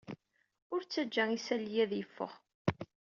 Ur 0.73 0.81
ttajja 0.83 1.23
isali-a 1.37 1.81
ad 1.83 1.91
yeffeɣ. 1.95 2.31